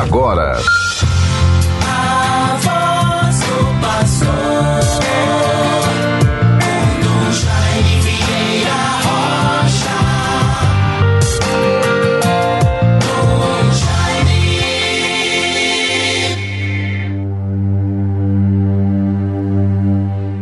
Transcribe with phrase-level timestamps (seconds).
[0.00, 0.56] agora.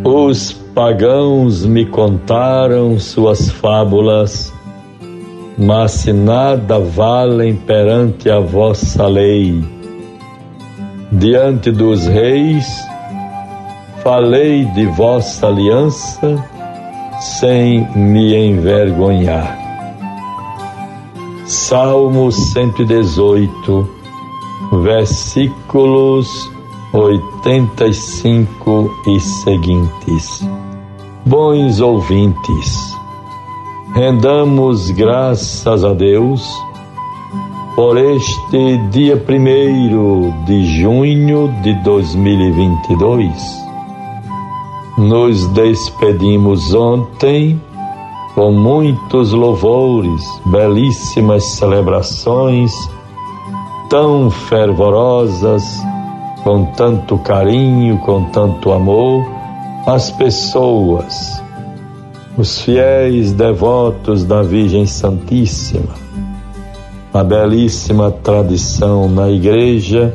[0.05, 4.53] Os pagãos me contaram suas fábulas
[5.59, 9.63] mas se nada valem perante a vossa lei.
[11.11, 12.67] Diante dos reis,
[14.03, 16.43] falei de vossa aliança
[17.21, 19.59] sem me envergonhar.
[21.47, 23.89] Salmo 118,
[24.83, 26.29] versículos
[26.93, 30.47] 85 e seguintes.
[31.25, 32.97] Bons ouvintes,
[33.95, 36.51] Rendamos graças a Deus
[37.77, 43.31] por este dia primeiro de junho de 2022.
[44.97, 47.61] Nos despedimos ontem
[48.35, 52.73] com muitos louvores, belíssimas celebrações,
[53.91, 55.63] tão fervorosas,
[56.43, 59.23] com tanto carinho, com tanto amor,
[59.87, 61.42] as pessoas
[62.37, 65.95] os fiéis devotos da Virgem Santíssima,
[67.13, 70.15] a belíssima tradição na Igreja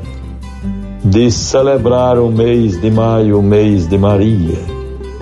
[1.03, 4.59] de celebrar o mês de maio, o mês de Maria.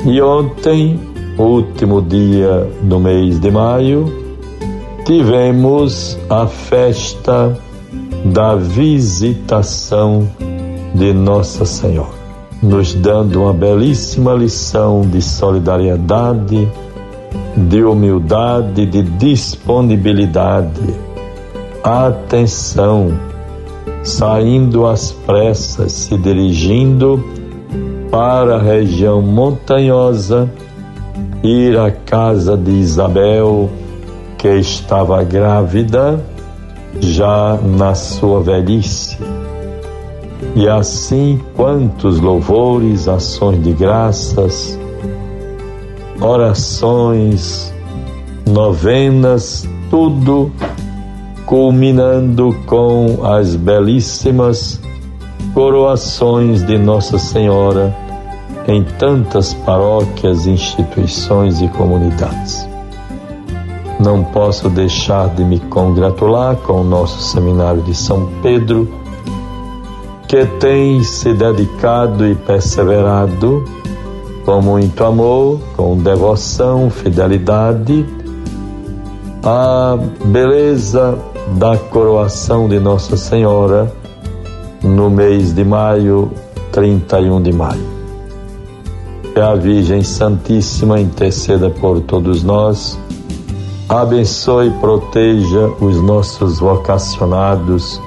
[0.06, 1.00] E ontem,
[1.38, 4.12] último dia do mês de maio,
[5.06, 7.56] tivemos a festa
[8.26, 10.28] da visitação
[10.96, 12.15] de Nossa Senhora,
[12.66, 16.68] nos dando uma belíssima lição de solidariedade
[17.56, 20.94] de humildade, de disponibilidade.
[21.84, 23.18] Atenção,
[24.04, 27.24] saindo às pressas, se dirigindo
[28.12, 30.50] para a região montanhosa,
[31.44, 33.70] ir à casa de Isabel,
[34.38, 36.20] que estava grávida,
[37.00, 39.18] já na sua velhice.
[40.56, 44.78] E assim, quantos louvores, ações de graças,
[46.22, 47.74] orações,
[48.48, 50.52] novenas, tudo
[51.46, 54.80] culminando com as belíssimas
[55.54, 57.96] coroações de Nossa Senhora
[58.68, 62.68] em tantas paróquias, instituições e comunidades.
[64.00, 68.92] Não posso deixar de me congratular com o nosso seminário de São Pedro,
[70.28, 73.64] que tem se dedicado e perseverado
[74.46, 78.06] com muito amor, com devoção, fidelidade,
[79.44, 81.18] a beleza
[81.58, 83.92] da coroação de Nossa Senhora
[84.84, 86.32] no mês de maio,
[86.72, 87.96] 31 de maio.
[89.34, 92.98] Que a Virgem Santíssima interceda por todos nós,
[93.90, 98.00] abençoe e proteja os nossos vocacionados,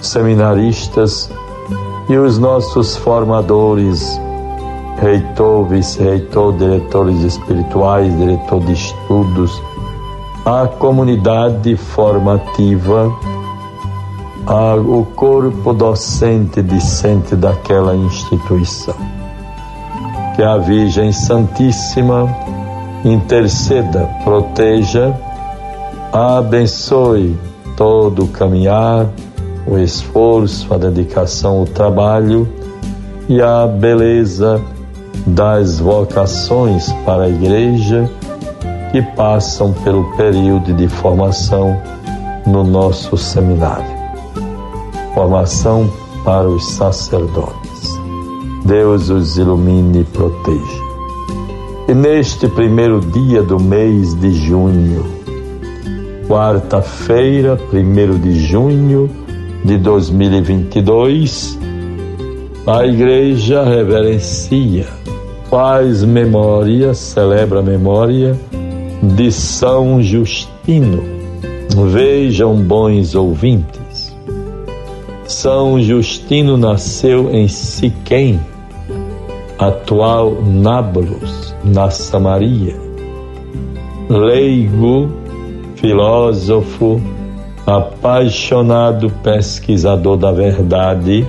[0.00, 1.30] seminaristas
[2.08, 4.20] e os nossos formadores
[5.02, 9.62] reitor, vice-reitor, diretores espirituais, diretor de estudos,
[10.44, 13.10] a comunidade formativa,
[14.46, 18.94] a, o corpo docente discente daquela instituição.
[20.36, 22.28] Que a Virgem Santíssima
[23.04, 25.14] interceda, proteja,
[26.12, 27.36] abençoe
[27.76, 29.08] todo o caminhar,
[29.66, 32.48] o esforço, a dedicação, o trabalho
[33.28, 34.60] e a beleza
[35.26, 38.10] das vocações para a igreja
[38.90, 41.80] que passam pelo período de formação
[42.46, 44.02] no nosso seminário.
[45.14, 45.90] Formação
[46.24, 48.00] para os sacerdotes.
[48.64, 50.82] Deus os ilumine e proteja.
[51.88, 55.04] E neste primeiro dia do mês de junho,
[56.28, 59.10] quarta-feira, primeiro de junho
[59.64, 61.58] de 2022,
[62.66, 64.86] a igreja reverencia
[65.48, 68.38] faz memória, celebra a memória
[69.02, 71.02] de São Justino.
[71.90, 74.14] Vejam, bons ouvintes,
[75.26, 78.40] São Justino nasceu em Siquém,
[79.58, 82.76] atual Nablus, na Samaria.
[84.08, 85.10] Leigo,
[85.76, 87.00] filósofo,
[87.66, 91.26] apaixonado pesquisador da verdade,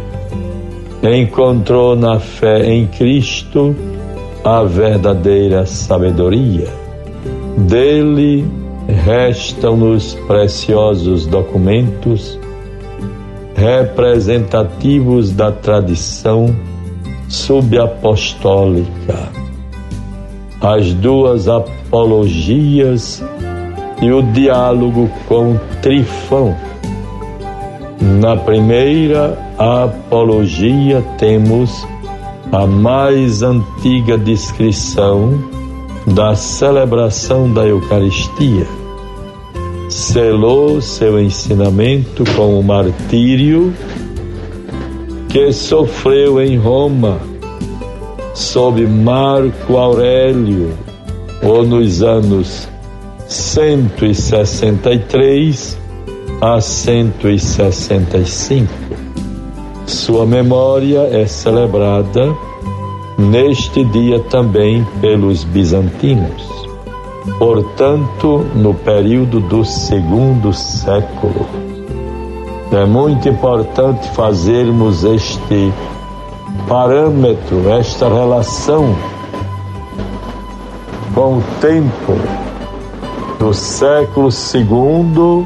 [1.03, 3.75] encontrou na fé em Cristo
[4.43, 6.67] a verdadeira sabedoria.
[7.57, 8.45] Dele
[8.87, 12.39] restam-nos preciosos documentos
[13.55, 16.53] representativos da tradição
[17.29, 19.29] subapostólica.
[20.59, 23.23] As duas apologias
[24.01, 26.55] e o diálogo com Trifão.
[27.99, 31.87] Na primeira apologia temos
[32.51, 35.39] a mais antiga descrição
[36.07, 38.67] da celebração da Eucaristia.
[39.89, 43.73] Selou seu ensinamento com o martírio
[45.29, 47.19] que sofreu em Roma
[48.33, 50.73] sob Marco Aurélio,
[51.41, 52.67] ou nos anos
[53.33, 55.77] 163
[56.39, 58.71] a 165.
[59.87, 62.31] Sua memória é celebrada
[63.17, 66.53] neste dia também pelos bizantinos.
[67.39, 71.47] Portanto, no período do segundo século,
[72.71, 75.73] é muito importante fazermos este
[76.67, 78.95] parâmetro, esta relação
[81.15, 82.42] com o tempo
[83.43, 85.45] do século segundo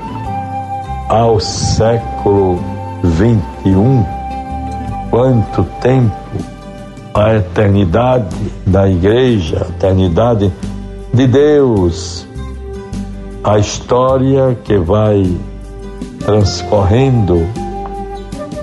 [1.09, 2.59] ao século
[3.03, 4.05] vinte e um.
[5.09, 6.15] Quanto tempo
[7.11, 8.35] a eternidade
[8.67, 10.53] da igreja, a eternidade
[11.11, 12.27] de Deus,
[13.43, 15.35] a história que vai
[16.19, 17.47] transcorrendo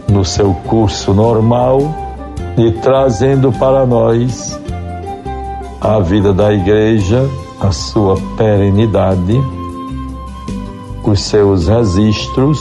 [0.06, 1.80] no seu curso normal
[2.56, 4.56] e trazendo para nós
[5.80, 7.28] a vida da igreja,
[7.64, 9.42] a sua perenidade,
[11.02, 12.60] os seus registros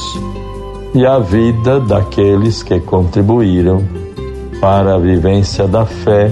[0.93, 3.83] e a vida daqueles que contribuíram
[4.61, 6.31] para a vivência da fé,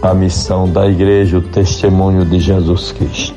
[0.00, 3.36] a missão da igreja, o testemunho de Jesus Cristo.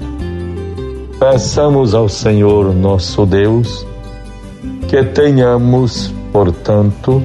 [1.19, 3.85] Peçamos ao Senhor nosso Deus
[4.87, 7.21] que tenhamos, portanto,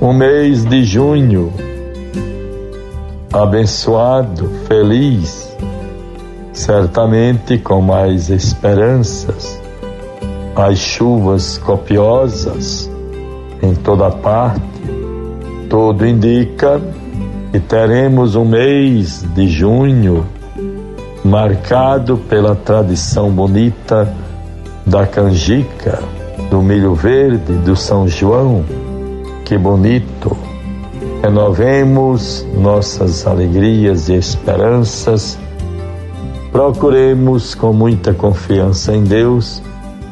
[0.00, 1.50] um mês de junho
[3.32, 5.47] abençoado, feliz,
[6.58, 9.60] certamente com mais esperanças,
[10.56, 12.90] as chuvas copiosas
[13.62, 14.60] em toda parte,
[15.70, 16.80] tudo indica
[17.52, 20.26] que teremos um mês de junho
[21.24, 24.12] marcado pela tradição bonita
[24.84, 26.00] da canjica
[26.50, 28.64] do milho verde, do São João.
[29.44, 30.36] Que bonito!
[31.22, 35.38] Renovemos nossas alegrias e esperanças.
[36.52, 39.62] Procuremos com muita confiança em Deus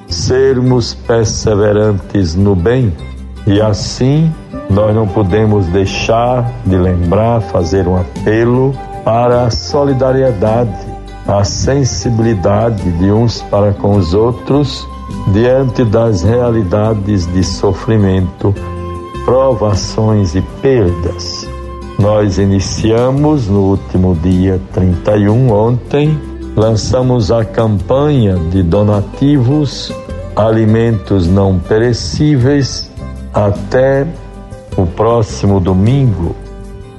[0.09, 2.93] sermos perseverantes no bem
[3.47, 4.33] e assim
[4.69, 8.75] nós não podemos deixar de lembrar, fazer um apelo
[9.05, 10.77] para a solidariedade,
[11.27, 14.87] a sensibilidade de uns para com os outros
[15.33, 18.55] diante das realidades de sofrimento,
[19.25, 21.46] provações e perdas.
[21.99, 26.21] Nós iniciamos no último dia 31, ontem,
[26.55, 29.93] lançamos a campanha de donativos,
[30.35, 32.91] alimentos não perecíveis,
[33.33, 34.07] até
[34.77, 36.37] o próximo domingo,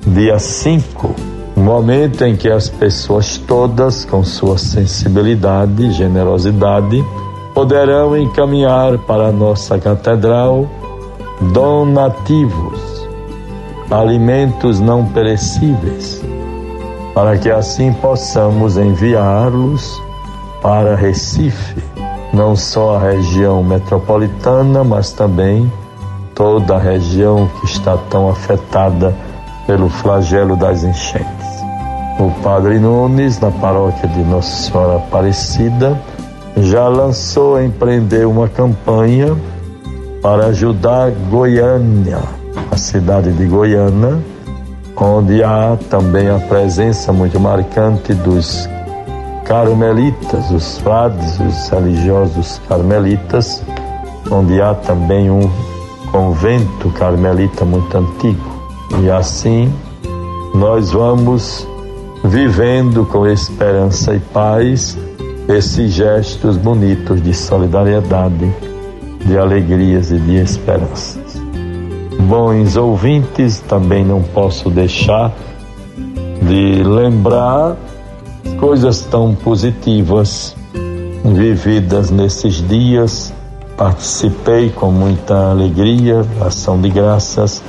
[0.06, 1.14] dia 5,
[1.56, 7.04] momento em que as pessoas todas, com sua sensibilidade e generosidade,
[7.54, 10.68] poderão encaminhar para a nossa catedral
[11.54, 12.80] donativos,
[13.90, 16.22] alimentos não perecíveis,
[17.14, 20.02] para que assim possamos enviá-los
[20.62, 21.82] para Recife,
[22.34, 25.72] não só a região metropolitana, mas também
[26.36, 29.16] toda a região que está tão afetada
[29.66, 31.48] pelo flagelo das enchentes.
[32.20, 36.00] O Padre Nunes, na paróquia de Nossa Senhora Aparecida,
[36.58, 39.36] já lançou, empreendeu uma campanha
[40.22, 42.20] para ajudar Goiânia,
[42.72, 44.18] a cidade de Goiânia,
[44.96, 48.68] onde há também a presença muito marcante dos
[49.46, 53.64] carmelitas, os frades, os religiosos carmelitas,
[54.30, 55.50] onde há também um
[56.12, 58.58] convento carmelita muito antigo.
[59.02, 59.72] E assim
[60.54, 61.68] nós vamos
[62.24, 64.98] vivendo com esperança e paz
[65.48, 68.52] esses gestos bonitos de solidariedade,
[69.26, 71.27] de alegrias e de esperanças.
[72.20, 75.32] Bons ouvintes, também não posso deixar
[76.42, 77.76] de lembrar
[78.60, 80.56] coisas tão positivas
[81.24, 83.34] vividas nesses dias.
[83.78, 87.64] Participei com muita alegria, ação de graças,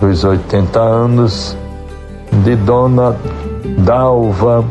[0.00, 1.56] dos 80 anos
[2.44, 3.16] de Dona
[3.78, 4.64] Dalva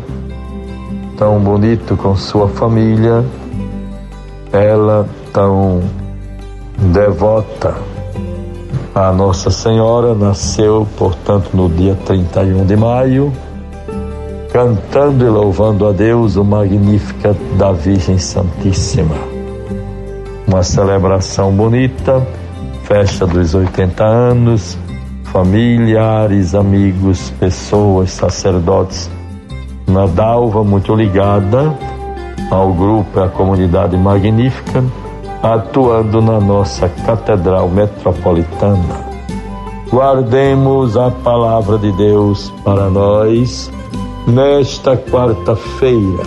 [1.19, 3.25] tão bonito com sua família,
[4.53, 5.81] ela tão
[6.77, 7.75] devota
[9.07, 13.31] a Nossa Senhora, nasceu, portanto, no dia 31 de maio,
[14.51, 19.15] cantando e louvando a Deus o Magnífica da Virgem Santíssima.
[20.45, 22.21] Uma celebração bonita,
[22.83, 24.77] festa dos 80 anos,
[25.31, 29.09] familiares, amigos, pessoas, sacerdotes.
[29.87, 31.73] Uma dalva muito ligada
[32.51, 34.83] ao grupo à comunidade magnífica,
[35.41, 39.07] atuando na nossa Catedral Metropolitana.
[39.89, 43.71] Guardemos a palavra de Deus para nós
[44.27, 46.23] nesta quarta-feira,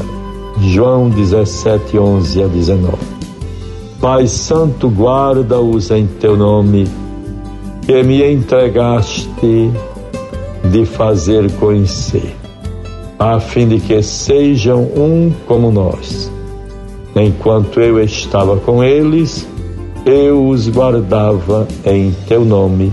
[0.58, 2.96] João 17, 11 a 19.
[4.00, 6.88] Pai Santo, guarda-os em teu nome,
[7.82, 9.70] que me entregaste
[10.64, 12.34] de fazer conhecer,
[13.18, 16.32] a fim de que sejam um como nós.
[17.14, 19.46] Enquanto eu estava com eles,
[20.06, 22.92] eu os guardava em teu nome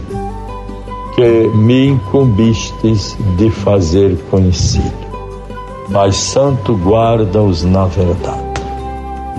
[1.15, 5.09] que me incumbistes de fazer conhecido.
[5.91, 8.49] Pai Santo, guarda-os na verdade.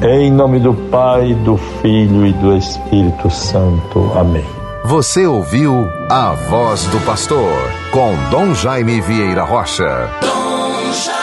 [0.02, 4.10] Em nome do Pai, do Filho e do Espírito Santo.
[4.16, 4.44] Amém.
[4.84, 7.52] Você ouviu A Voz do Pastor,
[7.92, 10.08] com Dom Jaime Vieira Rocha.
[10.22, 11.19] Dom Jaime.